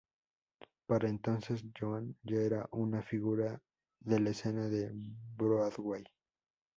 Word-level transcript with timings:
Para 0.87 1.09
entonces 1.09 1.63
Joan 1.79 2.17
ya 2.23 2.37
era 2.37 2.67
una 2.71 3.03
figura 3.03 3.61
de 3.99 4.19
la 4.19 4.31
escena 4.31 4.67
de 4.67 4.89
Broadway. 5.35 6.03